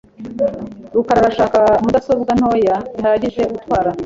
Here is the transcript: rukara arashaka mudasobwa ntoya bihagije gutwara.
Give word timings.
rukara 0.95 1.19
arashaka 1.23 1.59
mudasobwa 1.83 2.31
ntoya 2.39 2.75
bihagije 2.93 3.41
gutwara. 3.53 3.89